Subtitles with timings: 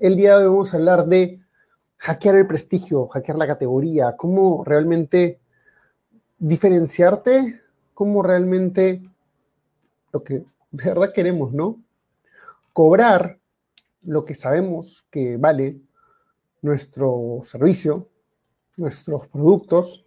[0.00, 1.40] El día de hoy vamos a hablar de
[1.98, 5.40] hackear el prestigio, hackear la categoría, cómo realmente
[6.38, 7.60] diferenciarte,
[7.94, 9.02] cómo realmente
[10.12, 11.80] lo que de verdad queremos, ¿no?
[12.72, 13.38] Cobrar
[14.02, 15.80] lo que sabemos que vale
[16.62, 18.08] nuestro servicio,
[18.76, 20.04] nuestros productos,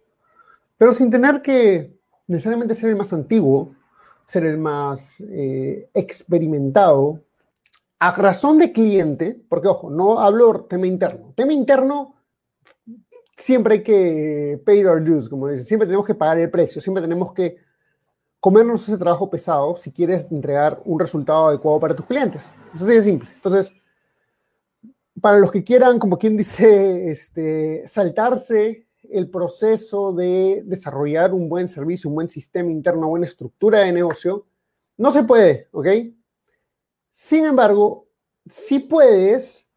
[0.76, 3.74] pero sin tener que necesariamente ser el más antiguo,
[4.26, 7.22] ser el más eh, experimentado,
[8.00, 11.34] a razón de cliente, porque ojo, no hablo tema interno.
[11.36, 12.16] Tema interno,
[13.36, 15.66] siempre hay que pay our dues, como dicen.
[15.66, 17.58] Siempre tenemos que pagar el precio, siempre tenemos que
[18.40, 22.50] comernos ese trabajo pesado si quieres entregar un resultado adecuado para tus clientes.
[22.74, 23.28] Eso de simple.
[23.34, 23.70] Entonces,
[25.20, 31.68] para los que quieran, como quien dice, este, saltarse el proceso de desarrollar un buen
[31.68, 34.46] servicio, un buen sistema interno, una buena estructura de negocio,
[34.96, 35.86] no se puede, ¿ok?
[37.10, 38.08] Sin embargo,
[38.46, 39.68] sí puedes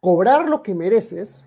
[0.00, 1.44] cobrar lo que mereces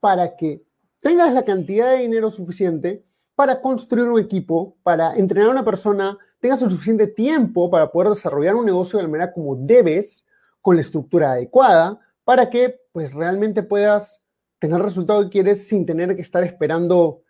[0.00, 0.64] para que
[1.00, 3.04] tengas la cantidad de dinero suficiente
[3.34, 8.10] para construir un equipo, para entrenar a una persona, tengas el suficiente tiempo para poder
[8.10, 10.24] desarrollar un negocio de la manera como debes,
[10.60, 14.22] con la estructura adecuada, para que pues realmente puedas
[14.58, 17.22] tener el resultado que quieres sin tener que estar esperando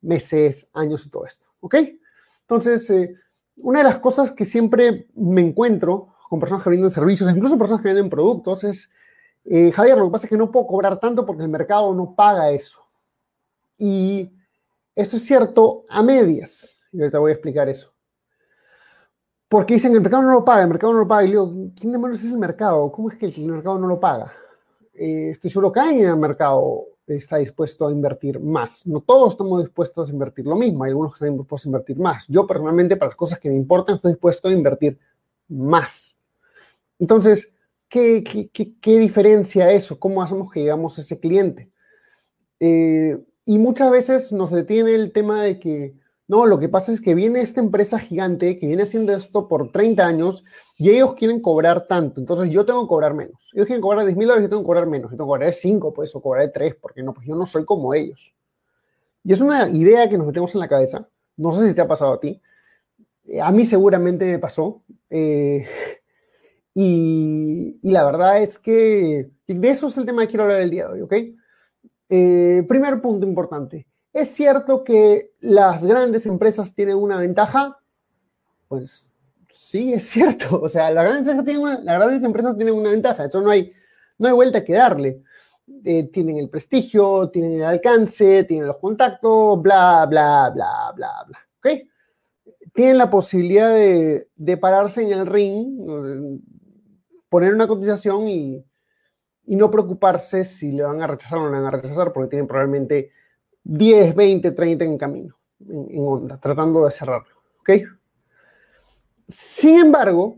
[0.00, 1.46] meses, años y todo esto.
[1.60, 1.76] ¿Ok?
[2.40, 3.14] Entonces, eh,
[3.56, 7.82] una de las cosas que siempre me encuentro con personas que venden servicios, incluso personas
[7.82, 8.88] que venden productos, es,
[9.44, 12.14] eh, Javier, lo que pasa es que no puedo cobrar tanto porque el mercado no
[12.14, 12.80] paga eso.
[13.76, 14.32] Y
[14.94, 16.78] eso es cierto a medias.
[16.90, 17.92] Y ahorita voy a explicar eso.
[19.46, 21.24] Porque dicen, el mercado no lo paga, el mercado no lo paga.
[21.24, 22.90] Y digo, ¿quién demonios es el mercado?
[22.90, 24.32] ¿Cómo es que el mercado no lo paga?
[24.94, 28.86] Eh, estoy seguro que alguien en el mercado está dispuesto a invertir más.
[28.86, 30.82] No todos estamos dispuestos a invertir lo mismo.
[30.84, 32.26] Hay algunos que están dispuestos a invertir más.
[32.26, 34.98] Yo personalmente, para las cosas que me importan, estoy dispuesto a invertir
[35.46, 36.18] más.
[37.02, 37.52] Entonces,
[37.88, 38.22] ¿qué,
[38.84, 39.98] diferencia eso?
[39.98, 41.68] ¿Cómo hacemos que llegamos a ese cliente?
[42.60, 45.96] Eh, y muchas veces nos detiene el tema de que,
[46.28, 49.72] no, lo que pasa es que viene esta empresa gigante que viene haciendo esto por
[49.72, 50.44] 30 años
[50.78, 53.50] y ellos quieren cobrar tanto, entonces yo tengo que cobrar menos.
[53.52, 55.10] Ellos quieren cobrar 10 mil dólares, yo tengo que cobrar menos.
[55.10, 57.64] Yo tengo que cobrar 5, pues, o cobrar 3, porque no, pues yo no soy
[57.64, 58.32] como ellos.
[59.24, 61.08] Y es una idea que nos metemos en la cabeza.
[61.36, 62.40] No sé si te ha pasado a ti.
[63.42, 64.84] A mí seguramente me pasó.
[65.10, 65.66] Eh,
[66.74, 70.86] y, la verdad es que de eso es el tema que quiero hablar el día
[70.88, 71.14] de hoy, ¿ok?
[72.08, 73.86] Eh, primer punto importante.
[74.12, 77.78] ¿Es cierto que las grandes empresas tienen una ventaja?
[78.68, 79.06] Pues
[79.50, 80.60] sí, es cierto.
[80.62, 83.24] O sea, las grandes empresas tienen una, las grandes empresas tienen una ventaja.
[83.24, 83.72] Eso no hay,
[84.18, 85.22] no hay vuelta que darle.
[85.84, 91.38] Eh, tienen el prestigio, tienen el alcance, tienen los contactos, bla, bla, bla, bla, bla.
[91.58, 91.82] ¿Ok?
[92.74, 96.40] Tienen la posibilidad de, de pararse en el ring,
[97.32, 98.62] poner una cotización y,
[99.46, 102.46] no preocuparse si le van a rechazar o no le van a rechazar, porque tienen
[102.46, 103.10] probablemente
[103.64, 107.34] 10, 20, 30 en camino, en, onda, tratando de cerrarlo.
[107.60, 107.70] ¿Ok?
[109.26, 110.36] Sin embargo,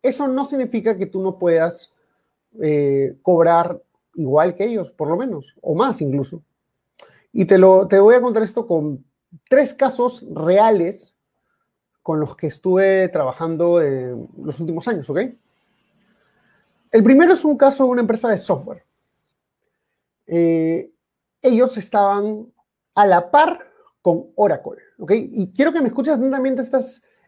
[0.00, 1.92] eso no significa que tú no puedas
[2.62, 3.82] eh, cobrar
[4.14, 6.40] igual que ellos, por lo menos, o más incluso.
[7.32, 9.04] Y te, lo, te voy a contar esto con
[9.48, 11.16] tres casos reales
[12.00, 15.18] con los que estuve trabajando los últimos años, ¿ok?
[16.94, 18.84] El primero es un caso de una empresa de software.
[20.28, 20.92] Eh,
[21.42, 22.46] ellos estaban
[22.94, 23.68] a la par
[24.00, 25.10] con Oracle, ¿ok?
[25.16, 26.62] Y quiero que me escuches atentamente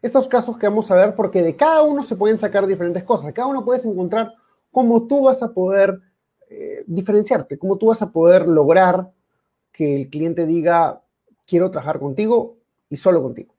[0.03, 3.33] estos casos que vamos a ver, porque de cada uno se pueden sacar diferentes cosas.
[3.33, 4.33] cada uno puedes encontrar
[4.71, 6.01] cómo tú vas a poder
[6.49, 9.11] eh, diferenciarte, cómo tú vas a poder lograr
[9.73, 11.03] que el cliente diga,
[11.45, 12.57] quiero trabajar contigo
[12.89, 13.53] y solo contigo.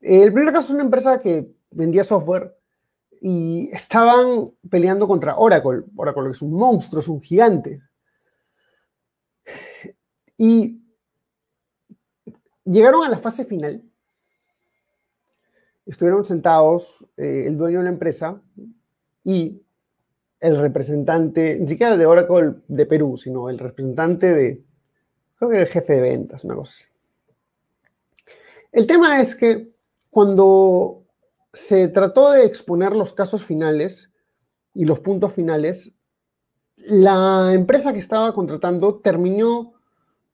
[0.00, 2.56] El primer caso es una empresa que vendía software
[3.20, 5.84] y estaban peleando contra Oracle.
[5.96, 7.80] Oracle es un monstruo, es un gigante.
[10.36, 10.80] Y
[12.64, 13.82] llegaron a la fase final.
[15.86, 18.40] Estuvieron sentados eh, el dueño de la empresa
[19.22, 19.60] y
[20.40, 24.64] el representante, ni siquiera de Oracle de Perú, sino el representante de,
[25.36, 26.94] creo que el jefe de ventas, una cosa así.
[28.72, 29.72] El tema es que
[30.10, 31.03] cuando
[31.54, 34.10] se trató de exponer los casos finales,
[34.74, 35.92] y los puntos finales,
[36.76, 39.74] la empresa que estaba contratando terminó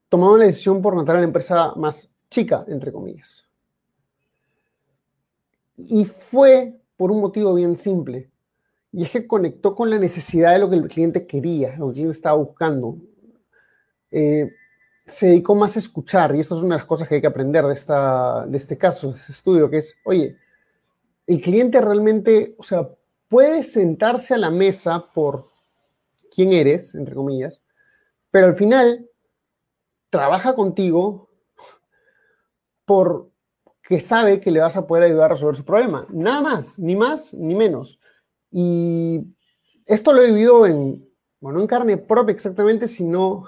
[0.09, 3.47] tomando la decisión por notar a la empresa más chica, entre comillas.
[5.77, 8.29] Y fue por un motivo bien simple.
[8.93, 11.91] Y es que conectó con la necesidad de lo que el cliente quería, lo que
[11.91, 12.97] el cliente estaba buscando.
[14.11, 14.53] Eh,
[15.07, 17.27] se dedicó más a escuchar, y esto es una de las cosas que hay que
[17.29, 20.37] aprender de, esta, de este caso, de este estudio, que es, oye,
[21.27, 22.89] el cliente realmente, o sea,
[23.29, 25.49] puede sentarse a la mesa por
[26.35, 27.63] quién eres, entre comillas,
[28.31, 29.09] pero al final
[30.11, 31.31] trabaja contigo
[32.85, 36.07] porque sabe que le vas a poder ayudar a resolver su problema.
[36.11, 38.01] Nada más, ni más ni menos.
[38.51, 39.21] Y
[39.87, 41.09] esto lo he vivido en,
[41.41, 43.45] bueno, en carne propia exactamente, sino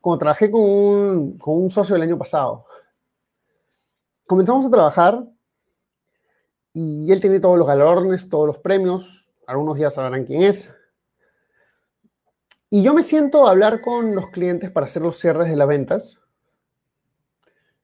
[0.00, 2.66] como trabajé con un, con un socio el año pasado.
[4.26, 5.24] Comenzamos a trabajar
[6.74, 10.74] y él tiene todos los galardones, todos los premios, algunos ya sabrán quién es.
[12.68, 15.68] Y yo me siento a hablar con los clientes para hacer los cierres de las
[15.68, 16.18] ventas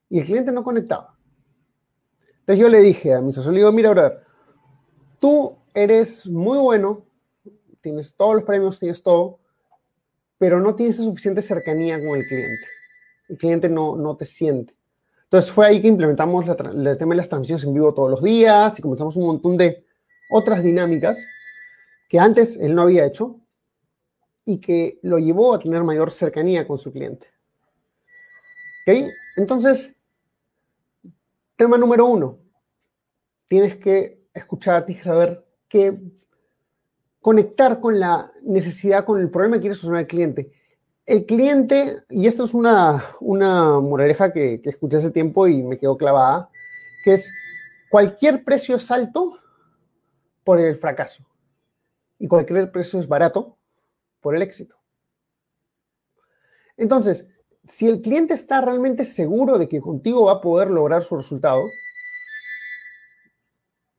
[0.08, 1.16] y el cliente no conectaba.
[2.40, 4.25] Entonces yo le dije a mi socio, mira, brother,
[5.20, 7.06] tú eres muy bueno,
[7.81, 9.38] tienes todos los premios, tienes todo,
[10.36, 12.66] pero no tienes suficiente cercanía con el cliente.
[13.28, 14.75] El cliente no, no te siente.
[15.31, 18.77] Entonces fue ahí que implementamos el tema de las transmisiones en vivo todos los días
[18.77, 19.87] y comenzamos un montón de
[20.29, 21.25] otras dinámicas
[22.09, 23.38] que antes él no había hecho
[24.44, 27.29] y que lo llevó a tener mayor cercanía con su cliente.
[28.88, 29.09] ¿Ok?
[29.37, 29.97] Entonces,
[31.55, 32.41] tema número uno,
[33.47, 35.97] tienes que escuchar, tienes que saber qué
[37.21, 40.59] conectar con la necesidad, con el problema que quiere solucionar el cliente
[41.10, 45.76] el cliente, y esto es una, una moraleja que, que, escuché hace tiempo y me
[45.76, 46.48] quedó clavada,
[47.02, 47.32] que es
[47.90, 49.36] cualquier precio es alto
[50.44, 51.26] por el fracaso
[52.16, 53.58] y cualquier precio es barato
[54.20, 54.76] por el éxito.
[56.76, 57.26] Entonces,
[57.64, 61.64] si el cliente está realmente seguro de que contigo va a poder lograr su resultado,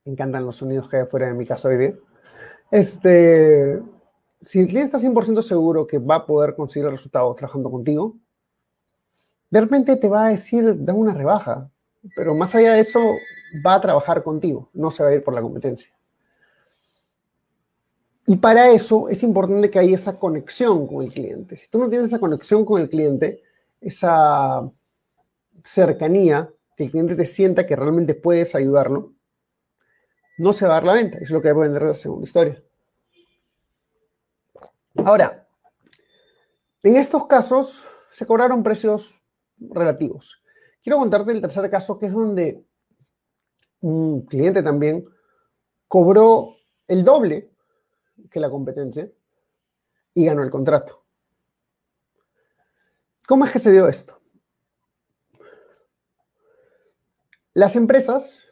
[0.06, 1.94] me encantan los sonidos que hay afuera de mi casa hoy día,
[2.72, 3.82] este,
[4.42, 8.18] si el cliente está 100% seguro que va a poder conseguir el resultado trabajando contigo,
[9.52, 11.70] de repente te va a decir, da una rebaja,
[12.16, 13.00] pero más allá de eso,
[13.66, 15.94] va a trabajar contigo, no se va a ir por la competencia.
[18.26, 21.58] Y para eso es importante que haya esa conexión con el cliente.
[21.58, 23.44] Si tú no tienes esa conexión con el cliente,
[23.80, 24.72] esa
[25.64, 29.14] cercanía, que el cliente te sienta que realmente puedes ayudarlo,
[30.38, 31.18] no se va a dar la venta.
[31.18, 32.64] Eso es lo que voy a vender la segunda historia.
[34.96, 35.48] Ahora,
[36.84, 39.22] en estos casos se cobraron precios
[39.58, 40.42] relativos.
[40.84, 42.64] Quiero contarte el tercer caso, que es donde
[43.82, 45.06] un cliente también
[45.88, 46.56] cobró
[46.88, 47.52] el doble
[48.30, 49.10] que la competencia
[50.14, 51.04] y ganó el contrato.
[53.28, 54.20] ¿Cómo es que se dio esto?
[57.54, 58.44] Las empresas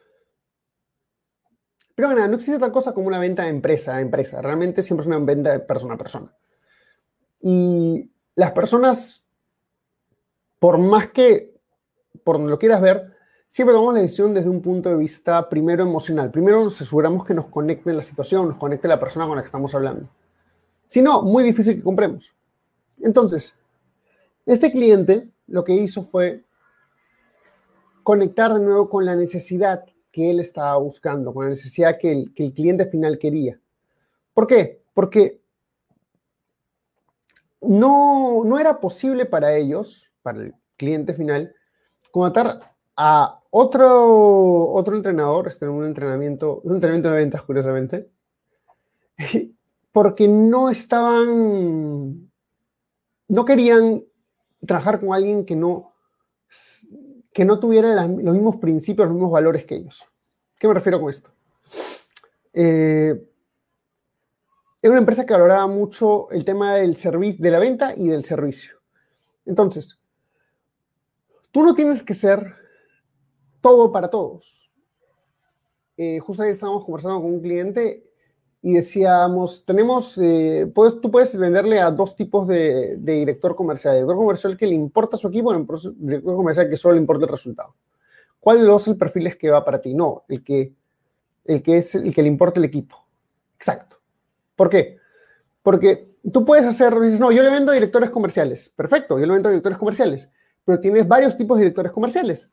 [1.94, 4.40] pero nada, no existe tal cosa como una venta de empresa a empresa.
[4.40, 6.32] Realmente siempre es una venta de persona a persona.
[7.40, 9.24] Y las personas,
[10.58, 11.54] por más que,
[12.24, 13.14] por donde lo quieras ver,
[13.48, 16.30] siempre tomamos la decisión desde un punto de vista primero emocional.
[16.30, 19.46] Primero nos aseguramos que nos conecte la situación, nos conecte la persona con la que
[19.46, 20.08] estamos hablando.
[20.86, 22.32] Si no, muy difícil que compremos.
[23.00, 23.54] Entonces,
[24.46, 26.44] este cliente lo que hizo fue
[28.02, 32.34] conectar de nuevo con la necesidad que él estaba buscando, con la necesidad que el,
[32.34, 33.60] que el cliente final quería.
[34.34, 34.82] ¿Por qué?
[34.94, 35.40] Porque
[37.60, 41.54] no, no era posible para ellos, para el cliente final,
[42.10, 48.10] contratar a otro, otro entrenador, este un entrenamiento, un entrenamiento de ventas, curiosamente,
[49.92, 52.30] porque no estaban,
[53.28, 54.04] no querían
[54.66, 55.92] trabajar con alguien que no
[57.32, 60.04] que no tuviera los mismos principios, los mismos valores que ellos.
[60.58, 61.30] ¿Qué me refiero con esto?
[62.52, 63.14] Eh,
[64.82, 68.24] era una empresa que valoraba mucho el tema del servicio, de la venta y del
[68.24, 68.80] servicio.
[69.46, 69.96] Entonces,
[71.50, 72.56] tú no tienes que ser
[73.60, 74.70] todo para todos.
[75.96, 78.09] Eh, justo ahí estábamos conversando con un cliente
[78.62, 83.94] y decíamos, tenemos, eh, tú puedes venderle a dos tipos de, director comercial.
[83.94, 85.52] Director comercial que le importa su equipo,
[85.96, 87.74] director comercial que solo le importa el resultado.
[88.38, 89.94] ¿Cuál de los el perfil que va para ti?
[89.94, 90.74] No, el que,
[91.44, 92.96] el que es el que le importa el equipo.
[93.56, 93.96] Exacto.
[94.56, 94.98] ¿Por qué?
[95.62, 98.68] Porque tú puedes hacer, dices, no, yo le vendo directores comerciales.
[98.76, 100.28] Perfecto, yo le vendo directores comerciales.
[100.64, 102.48] Pero tienes varios tipos de directores comerciales.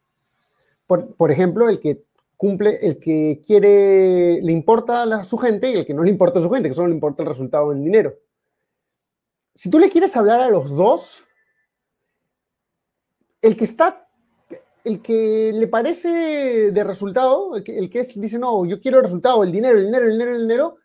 [0.85, 2.01] Por, por ejemplo, el que
[2.38, 6.39] cumple, el que quiere, le importa a su gente y el que no le importa
[6.39, 8.13] a su gente, que solo le importa el resultado en dinero.
[9.56, 11.25] Si tú le quieres hablar a los dos,
[13.41, 14.08] el que está,
[14.84, 19.03] el que le parece de resultado, el que, el que dice, no, yo quiero el
[19.03, 20.77] resultado, el dinero, el dinero, el dinero, el dinero,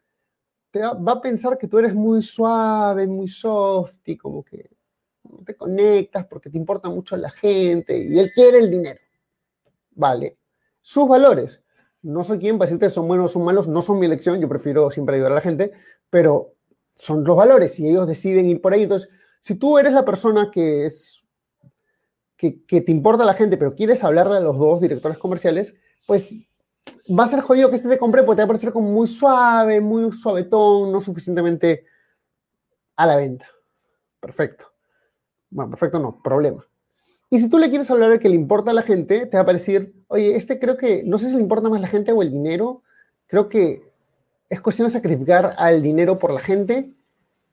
[0.70, 4.70] te va, va, a pensar que tú eres muy suave, muy soft y como que
[5.24, 9.00] no te conectas porque te importa mucho la gente y él quiere el dinero.
[9.90, 10.38] Vale.
[10.82, 11.62] Sus valores.
[12.02, 14.48] No soy quien para decirte son buenos o son malos, no son mi elección, yo
[14.48, 15.72] prefiero siempre ayudar a la gente,
[16.10, 16.54] pero
[16.96, 18.82] son los valores y ellos deciden ir por ahí.
[18.82, 19.08] Entonces,
[19.40, 21.24] si tú eres la persona que es
[22.36, 25.74] que, que, te importa la gente, pero quieres hablarle a los dos directores comerciales,
[26.08, 26.34] pues
[27.08, 29.06] va a ser jodido que este te compre porque te va a parecer como muy
[29.06, 31.86] suave, muy suavetón, no suficientemente
[32.96, 33.46] a la venta.
[34.20, 34.72] Perfecto.
[35.50, 36.64] Bueno, perfecto no, problema.
[37.32, 39.42] Y si tú le quieres hablar de que le importa a la gente, te va
[39.42, 42.20] a parecer, oye, este creo que, no sé si le importa más la gente o
[42.20, 42.82] el dinero,
[43.26, 43.82] creo que
[44.50, 46.92] es cuestión de sacrificar al dinero por la gente,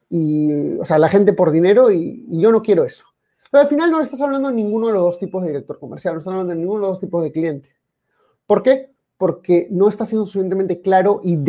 [0.10, 3.06] y, o sea, la gente por dinero, y, yo no quiero eso.
[3.50, 5.80] Pero al final no le estás hablando de ninguno de los dos tipos de director
[5.80, 7.70] comercial, no estás hablando de ninguno de los dos tipos de cliente.
[8.48, 8.92] ¿Por qué?
[9.18, 11.40] Porque no estás siendo suficientemente claro y,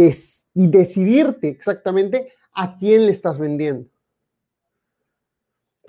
[0.55, 3.89] y decidirte exactamente a quién le estás vendiendo.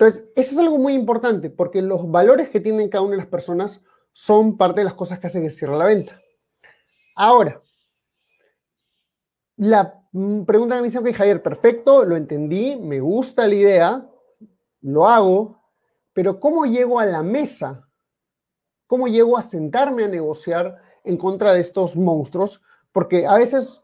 [0.02, 3.28] Entonces, eso es algo muy importante porque los valores que tienen cada una de las
[3.28, 6.20] personas son parte de las cosas que hacen que cierre la venta.
[7.14, 7.62] Ahora,
[9.58, 10.02] la
[10.44, 14.10] pregunta que me dice, ok, Javier, perfecto, lo entendí, me gusta la idea,
[14.80, 15.62] lo hago,
[16.12, 17.88] pero ¿cómo llego a la mesa?
[18.88, 22.60] ¿Cómo llego a sentarme a negociar en contra de estos monstruos?
[22.90, 23.80] Porque a veces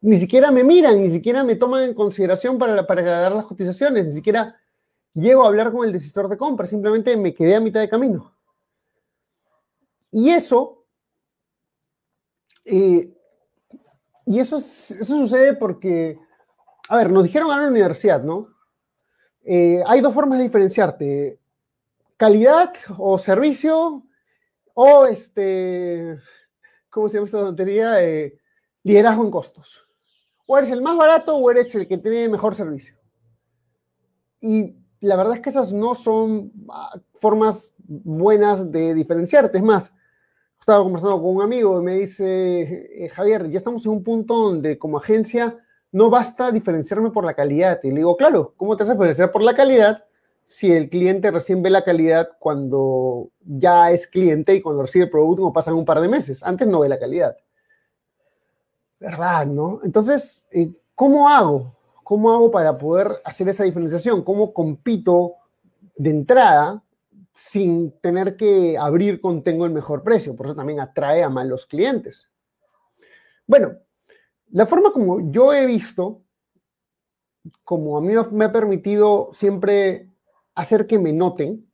[0.00, 4.06] ni siquiera me miran, ni siquiera me toman en consideración para, para dar las cotizaciones,
[4.06, 4.59] ni siquiera
[5.14, 8.34] llego a hablar con el decisor de compra, simplemente me quedé a mitad de camino.
[10.10, 10.84] Y eso,
[12.64, 13.12] eh,
[14.26, 16.18] y eso, eso sucede porque,
[16.88, 18.48] a ver, nos dijeron a la universidad, ¿no?
[19.44, 21.40] Eh, hay dos formas de diferenciarte,
[22.16, 24.04] calidad o servicio,
[24.74, 26.18] o este,
[26.88, 28.02] ¿cómo se llama esta tontería?
[28.02, 28.38] Eh,
[28.82, 29.86] liderazgo en costos.
[30.46, 32.96] O eres el más barato o eres el que tiene mejor servicio.
[34.40, 39.58] Y la verdad es que esas no son ah, formas buenas de diferenciarte.
[39.58, 39.92] Es más,
[40.58, 44.34] estaba conversando con un amigo y me dice, eh, Javier, ya estamos en un punto
[44.34, 45.58] donde como agencia
[45.92, 47.80] no basta diferenciarme por la calidad.
[47.82, 50.04] Y le digo, claro, ¿cómo te a diferenciar por la calidad
[50.46, 55.10] si el cliente recién ve la calidad cuando ya es cliente y cuando recibe el
[55.10, 56.42] producto pasan un par de meses?
[56.42, 57.36] Antes no ve la calidad.
[58.98, 59.80] ¿Verdad, no?
[59.82, 61.74] Entonces, eh, ¿cómo hago?
[62.10, 64.24] ¿Cómo hago para poder hacer esa diferenciación?
[64.24, 65.36] ¿Cómo compito
[65.94, 66.82] de entrada
[67.32, 70.34] sin tener que abrir con tengo el mejor precio?
[70.34, 72.28] Por eso también atrae a malos clientes.
[73.46, 73.76] Bueno,
[74.48, 76.22] la forma como yo he visto,
[77.62, 80.10] como a mí me ha permitido siempre
[80.56, 81.64] hacer que me noten,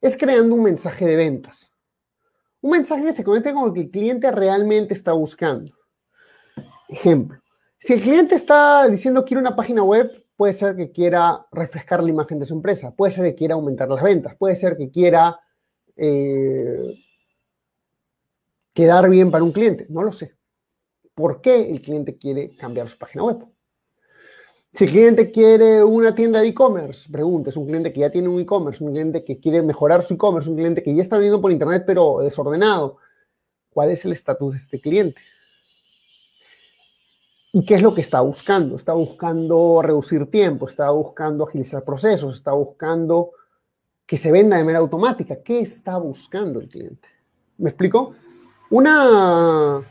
[0.00, 1.72] es creando un mensaje de ventas.
[2.60, 5.74] Un mensaje que se conecte con lo que el cliente realmente está buscando.
[6.88, 7.40] Ejemplo,
[7.80, 12.10] si el cliente está diciendo quiere una página web, puede ser que quiera refrescar la
[12.10, 15.40] imagen de su empresa, puede ser que quiera aumentar las ventas, puede ser que quiera
[15.96, 16.94] eh,
[18.72, 20.34] quedar bien para un cliente, no lo sé.
[21.14, 23.46] ¿Por qué el cliente quiere cambiar su página web?
[24.72, 28.28] Si el cliente quiere una tienda de e-commerce, pregunta, es un cliente que ya tiene
[28.28, 31.40] un e-commerce, un cliente que quiere mejorar su e-commerce, un cliente que ya está vendiendo
[31.40, 32.98] por internet pero desordenado.
[33.70, 35.20] ¿Cuál es el estatus de este cliente?
[37.52, 38.76] ¿Y qué es lo que está buscando?
[38.76, 43.32] Está buscando reducir tiempo, está buscando agilizar procesos, está buscando
[44.06, 45.42] que se venda de manera automática.
[45.42, 47.08] ¿Qué está buscando el cliente?
[47.58, 48.14] ¿Me explico?
[48.70, 49.82] Una,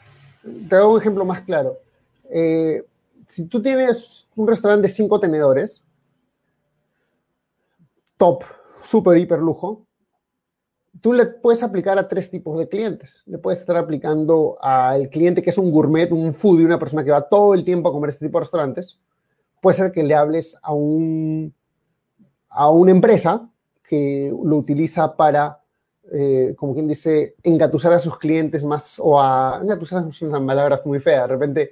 [0.42, 1.80] te doy un ejemplo más claro.
[2.30, 2.84] Eh,
[3.28, 5.84] si tú tienes un restaurante de cinco tenedores,
[8.18, 8.44] top,
[8.82, 9.86] súper, hiper lujo,
[11.02, 13.24] tú le puedes aplicar a tres tipos de clientes.
[13.26, 17.12] Le puedes estar aplicando al cliente que es un gourmet, un foodie, una persona que
[17.12, 19.00] va todo el tiempo a comer este tipo de restaurantes.
[19.62, 21.54] Puede ser que le hables a, un,
[22.50, 23.50] a una empresa
[23.88, 25.62] que lo utiliza para,
[26.12, 30.82] eh, como quien dice, engatusar a sus clientes más, o a, engatusar es una palabra
[30.86, 31.72] muy fea, de repente,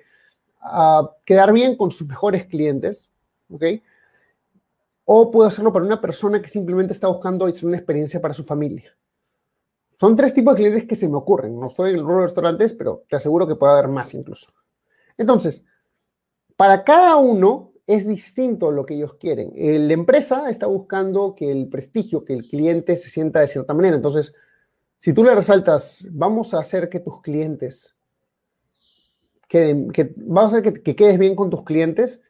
[0.60, 3.10] a quedar bien con sus mejores clientes,
[3.52, 3.64] ¿ok?
[5.06, 8.97] O puedo hacerlo para una persona que simplemente está buscando una experiencia para su familia.
[10.00, 11.60] Son tres tipos de clientes que se me ocurren.
[11.60, 14.48] No estoy en el rubro de restaurantes, pero te aseguro que puede haber más incluso.
[15.18, 15.64] Entonces,
[16.56, 19.54] para cada uno es distinto lo que ellos quieren.
[19.56, 23.96] La empresa está buscando que el prestigio, que el cliente se sienta de cierta manera.
[23.96, 24.34] Entonces,
[25.00, 27.96] si tú le resaltas, vamos a hacer que tus clientes
[29.48, 32.22] que, que vamos a hacer que, quedes bien con tus clientes,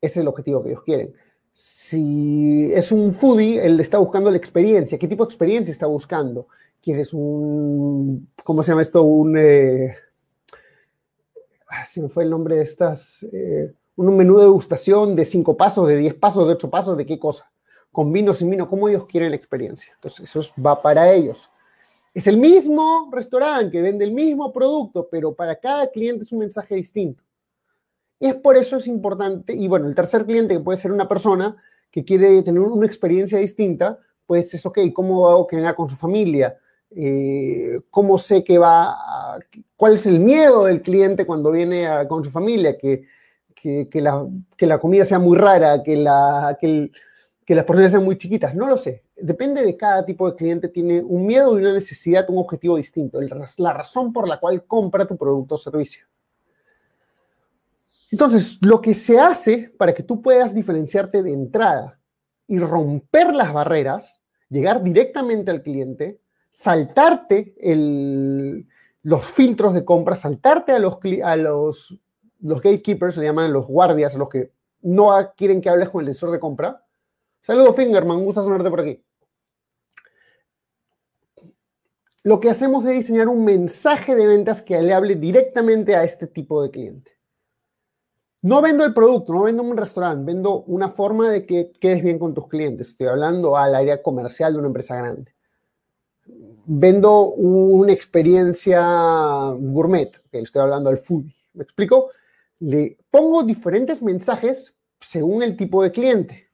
[0.00, 1.14] ese es el objetivo que ellos quieren.
[1.52, 4.98] Si es un foodie, él está buscando la experiencia.
[4.98, 6.48] ¿Qué tipo de experiencia está buscando?
[6.84, 9.02] ¿Quieres un, ¿cómo se llama esto?
[9.02, 9.96] Un, eh,
[11.70, 15.56] ah, se me fue el nombre de estas, eh, un menú de degustación de cinco
[15.56, 17.50] pasos, de diez pasos, de ocho pasos, ¿de qué cosa?
[17.90, 19.94] Con vino, sin vino, ¿cómo ellos quieren la experiencia?
[19.94, 21.50] Entonces, eso va para ellos.
[22.12, 26.40] Es el mismo restaurante que vende el mismo producto, pero para cada cliente es un
[26.40, 27.22] mensaje distinto.
[28.20, 31.08] Y es por eso es importante, y bueno, el tercer cliente que puede ser una
[31.08, 31.56] persona
[31.90, 35.96] que quiere tener una experiencia distinta, pues es, ok, ¿cómo hago que venga con su
[35.96, 36.58] familia?
[36.96, 39.38] Eh, ¿Cómo sé que va?
[39.76, 42.76] ¿Cuál es el miedo del cliente cuando viene con su familia?
[42.76, 43.04] Que,
[43.54, 46.90] que, la, que, la, comida sea muy rara, que, la, que,
[47.48, 51.00] las porciones sean muy chiquitas, no lo sé depende de cada tipo de cliente, tiene
[51.00, 55.16] un miedo y una necesidad, un objetivo distinto, la razón por la cual compra tu
[55.16, 56.06] producto o servicio.
[58.10, 61.98] Entonces, lo que se hace para que tú puedas diferenciarte de entrada
[62.46, 66.20] y romper las barreras, llegar directamente al cliente,
[66.54, 67.54] saltarte
[69.02, 71.36] los filtros de compra, saltarte a los, a
[72.40, 76.40] gatekeepers, se llaman los guardias, los que no quieren que hables con el asesor de
[76.40, 76.84] compra,
[77.44, 79.04] Saludos, Fingerman, gusta sonarte por aquí.
[82.22, 86.26] Lo que hacemos es diseñar un mensaje de ventas que le hable directamente a este
[86.26, 87.10] tipo de cliente.
[88.40, 92.18] No vendo el producto, no vendo un restaurante, vendo una forma de que quedes bien
[92.18, 92.88] con tus clientes.
[92.88, 95.33] Estoy hablando al área comercial de una empresa grande.
[96.66, 98.80] Vendo una experiencia
[99.58, 101.34] gourmet, que estoy hablando al foodie.
[101.52, 102.10] ¿Me explico?
[102.60, 106.48] Le pongo diferentes mensajes según el tipo de cliente.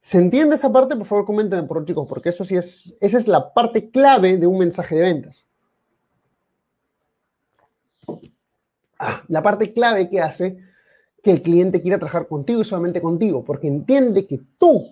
[0.00, 0.96] ¿Se entiende esa parte?
[0.96, 4.46] Por favor, comenten por chicos, porque eso sí es, esa es la parte clave de
[4.46, 5.44] un mensaje de ventas.
[8.98, 10.58] Ah, la parte clave que hace
[11.22, 14.86] que el cliente quiera trabajar contigo y solamente contigo, porque entiende que tú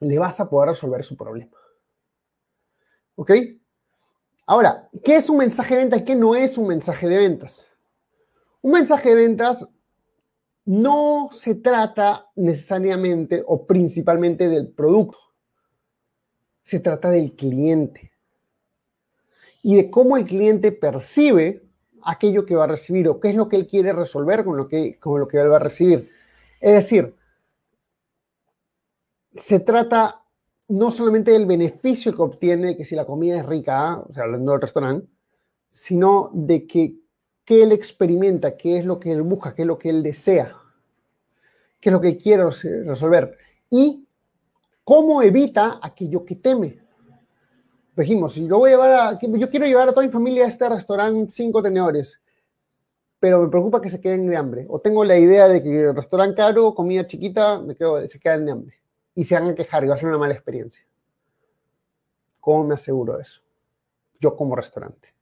[0.00, 1.56] le vas a poder resolver su problema.
[3.14, 3.30] ¿Ok?
[4.50, 7.66] Ahora, ¿qué es un mensaje de ventas y qué no es un mensaje de ventas?
[8.62, 9.68] Un mensaje de ventas
[10.64, 15.18] no se trata necesariamente o principalmente del producto,
[16.62, 18.10] se trata del cliente
[19.62, 21.68] y de cómo el cliente percibe
[22.02, 24.66] aquello que va a recibir o qué es lo que él quiere resolver con lo
[24.66, 26.10] que, con lo que él va a recibir.
[26.58, 27.14] Es decir,
[29.34, 30.17] se trata
[30.68, 34.52] no solamente del beneficio que obtiene, que si la comida es rica, o sea, hablando
[34.52, 35.08] del restaurante,
[35.70, 36.96] sino de que
[37.44, 40.54] qué él experimenta, qué es lo que él busca, qué es lo que él desea,
[41.80, 42.44] qué es lo que quiere
[42.84, 43.36] resolver
[43.70, 44.06] y
[44.84, 46.78] cómo evita aquello que teme.
[47.96, 50.48] Dijimos, si yo voy a llevar a, yo quiero llevar a toda mi familia a
[50.48, 52.20] este restaurante cinco tenedores,
[53.18, 54.66] pero me preocupa que se queden de hambre.
[54.68, 58.44] O tengo la idea de que el restaurante caro, comida chiquita, me quedo, se quedan
[58.44, 58.78] de hambre.
[59.18, 60.80] Y se van a quejar y va a ser una mala experiencia.
[62.38, 63.40] ¿Cómo me aseguro de eso?
[64.20, 65.12] Yo como restaurante.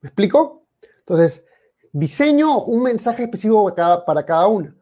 [0.00, 0.66] ¿Me explico?
[0.98, 1.44] Entonces,
[1.92, 4.74] diseño un mensaje específico para cada, para una.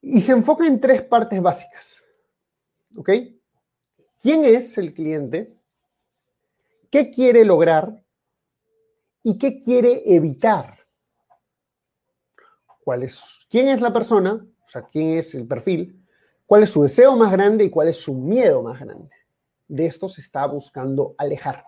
[0.00, 2.02] Y se enfoca en tres partes básicas.
[2.96, 3.10] ¿Ok?
[4.20, 5.56] ¿Quién es el cliente?
[6.90, 8.02] ¿Qué quiere lograr?
[9.22, 10.76] ¿Y qué quiere evitar?
[12.82, 14.44] ¿Cuál es, ¿Quién es la persona?
[14.66, 15.99] O sea, ¿quién es el perfil?
[16.50, 19.14] ¿Cuál es su deseo más grande y cuál es su miedo más grande?
[19.68, 21.64] De esto se está buscando alejar.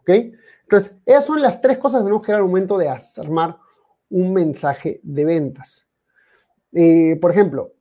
[0.00, 0.10] ¿Ok?
[0.64, 3.56] Entonces, esas son las tres cosas que tenemos que dar al momento de armar
[4.10, 5.86] un mensaje de ventas.
[6.72, 7.72] Eh, por ejemplo,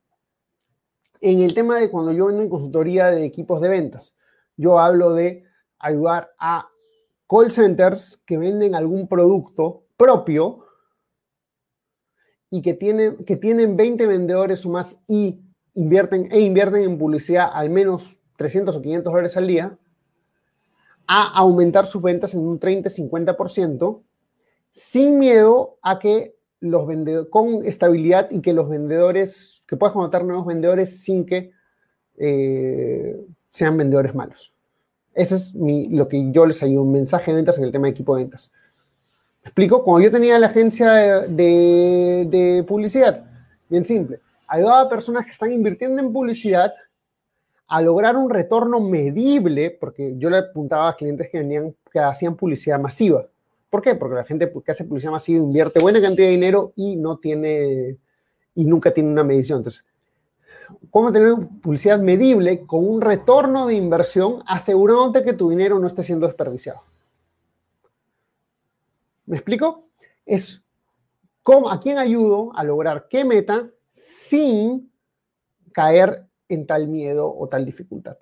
[1.20, 4.16] en el tema de cuando yo vendo en consultoría de equipos de ventas,
[4.56, 5.46] yo hablo de
[5.80, 6.68] ayudar a
[7.28, 10.67] call centers que venden algún producto propio
[12.50, 15.40] y que tienen, que tienen 20 vendedores o más y
[15.74, 19.78] invierten, e invierten en publicidad al menos 300 o 500 dólares al día,
[21.08, 24.02] a aumentar sus ventas en un 30-50%,
[24.72, 30.26] sin miedo a que los vendedores, con estabilidad y que los vendedores, que puedas contratar
[30.26, 31.52] nuevos vendedores sin que
[32.18, 33.16] eh,
[33.50, 34.54] sean vendedores malos.
[35.14, 37.92] Eso es lo que yo les ayudo, un mensaje de ventas en el tema de
[37.92, 38.52] equipo de ventas.
[39.44, 39.84] ¿Me explico?
[39.84, 43.26] Cuando yo tenía la agencia de, publicidad,
[43.70, 46.74] bien simple, ayudaba a personas que están invirtiendo en publicidad
[47.68, 52.36] a lograr un retorno medible, porque yo le apuntaba a clientes que, venían, que hacían
[52.36, 53.26] publicidad masiva.
[53.70, 53.96] ¿Por qué?
[53.96, 57.98] Porque la gente que hace publicidad masiva invierte buena cantidad de dinero y no tiene,
[58.56, 59.60] y nunca tiene una medición.
[59.60, 59.86] Entonces,
[60.90, 66.04] ¿cómo tener publicidad medible con un retorno de inversión asegurándote que tu dinero no esté
[66.04, 66.82] siendo desperdiciado?
[69.28, 69.88] ¿Me explico?
[70.28, 70.62] es
[71.42, 74.92] cómo, a quién ayudo a lograr qué meta sin
[75.72, 78.18] caer en tal miedo o tal dificultad.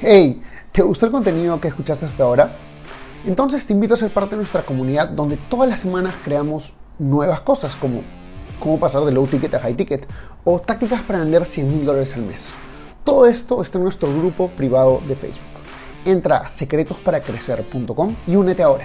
[0.00, 0.40] Hey,
[0.72, 2.56] ¿te gustó el contenido que escuchaste hasta ahora?
[3.26, 7.40] Entonces te invito a ser parte de nuestra comunidad donde todas las semanas creamos nuevas
[7.40, 8.02] cosas como
[8.60, 10.06] cómo pasar de low ticket a high ticket
[10.44, 12.48] o tácticas para vender 100 mil dólares al mes.
[13.04, 15.44] Todo esto está en nuestro grupo privado de Facebook.
[16.04, 18.84] Entra a secretosparacrecer.com y únete ahora.